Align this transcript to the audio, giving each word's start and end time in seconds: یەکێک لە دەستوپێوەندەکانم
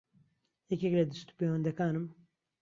یەکێک 0.71 0.93
لە 0.99 1.03
دەستوپێوەندەکانم 1.09 2.05